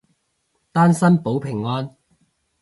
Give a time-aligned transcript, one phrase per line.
[0.71, 1.95] 單身保平安